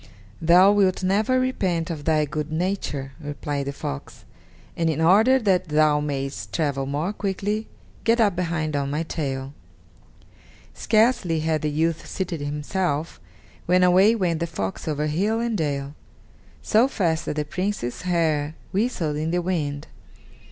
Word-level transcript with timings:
"Thou 0.41 0.71
wilt 0.71 1.03
never 1.03 1.39
repent 1.39 1.91
of 1.91 2.05
thy 2.05 2.25
good 2.25 2.51
nature," 2.51 3.11
replied 3.23 3.67
the 3.67 3.71
fox, 3.71 4.25
"and 4.75 4.89
in 4.89 4.99
order 4.99 5.37
that 5.37 5.67
thou 5.67 5.99
mayest 5.99 6.51
travel 6.51 6.87
more 6.87 7.13
quickly, 7.13 7.67
get 8.03 8.19
up 8.19 8.35
behind 8.35 8.75
on 8.75 8.89
my 8.89 9.03
tail." 9.03 9.53
Scarcely 10.73 11.41
had 11.41 11.61
the 11.61 11.69
youth 11.69 12.07
seated 12.07 12.41
himself, 12.41 13.19
when 13.67 13.83
away 13.83 14.15
went 14.15 14.39
the 14.39 14.47
fox 14.47 14.87
over 14.87 15.05
hill 15.05 15.39
and 15.39 15.55
dale, 15.55 15.93
so 16.63 16.87
fast 16.87 17.25
that 17.27 17.35
the 17.35 17.45
Prince's 17.45 18.01
hair 18.01 18.55
whistled 18.71 19.17
in 19.17 19.29
the 19.29 19.39
wind. 19.39 19.85